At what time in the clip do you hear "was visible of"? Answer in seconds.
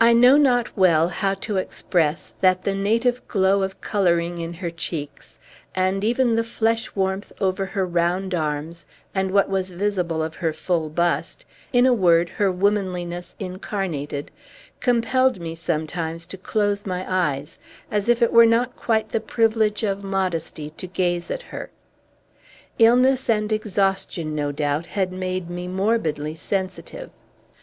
9.50-10.36